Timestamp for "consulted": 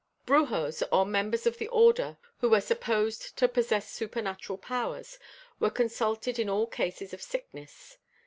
5.69-6.39